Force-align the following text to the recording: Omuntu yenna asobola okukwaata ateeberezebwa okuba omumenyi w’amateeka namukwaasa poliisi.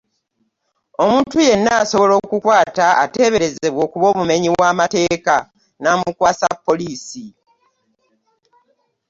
Omuntu 1.03 1.35
yenna 1.47 1.71
asobola 1.81 2.13
okukwaata 2.23 2.87
ateeberezebwa 3.03 3.81
okuba 3.87 4.05
omumenyi 4.13 4.49
w’amateeka 4.55 5.35
namukwaasa 5.81 6.47
poliisi. 6.65 7.25